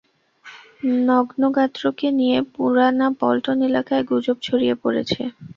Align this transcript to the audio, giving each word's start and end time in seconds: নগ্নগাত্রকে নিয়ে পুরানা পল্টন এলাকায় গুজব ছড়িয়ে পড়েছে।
নগ্নগাত্রকে 1.07 2.07
নিয়ে 2.19 2.37
পুরানা 2.53 3.07
পল্টন 3.19 3.59
এলাকায় 3.69 4.03
গুজব 4.09 4.37
ছড়িয়ে 4.41 4.75
পড়েছে। 4.83 5.21